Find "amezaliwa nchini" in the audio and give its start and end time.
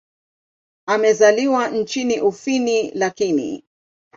0.85-2.21